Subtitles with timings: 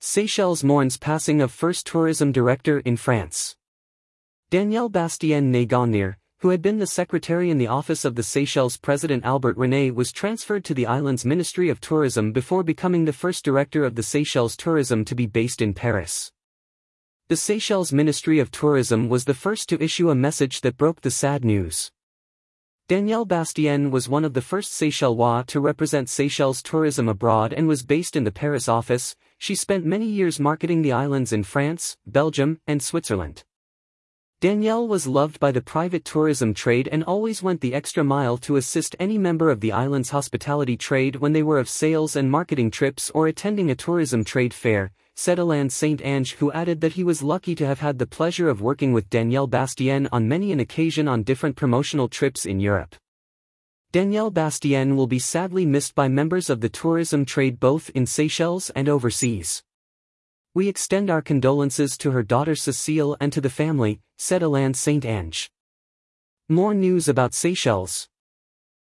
[0.00, 3.56] Seychelles mourns passing of first tourism director in France.
[4.48, 9.24] Danielle Bastien Nagonir, who had been the secretary in the office of the Seychelles President
[9.24, 13.84] Albert Rene was transferred to the island's Ministry of Tourism before becoming the first director
[13.84, 16.30] of the Seychelles Tourism to be based in Paris.
[17.26, 21.10] The Seychelles Ministry of Tourism was the first to issue a message that broke the
[21.10, 21.90] sad news.
[22.88, 27.82] Danielle Bastien was one of the first Seychellois to represent Seychelles tourism abroad and was
[27.82, 29.14] based in the Paris office.
[29.36, 33.44] She spent many years marketing the islands in France, Belgium, and Switzerland.
[34.40, 38.56] Danielle was loved by the private tourism trade and always went the extra mile to
[38.56, 42.70] assist any member of the island's hospitality trade when they were of sales and marketing
[42.70, 47.24] trips or attending a tourism trade fair, said Alain Saint-Ange who added that he was
[47.24, 51.08] lucky to have had the pleasure of working with Danielle Bastien on many an occasion
[51.08, 52.94] on different promotional trips in Europe.
[53.90, 58.70] Danielle Bastien will be sadly missed by members of the tourism trade both in Seychelles
[58.76, 59.64] and overseas.
[60.54, 65.50] We extend our condolences to her daughter Cecile and to the family, said Alain Saint-Ange.
[66.48, 68.08] More news about Seychelles.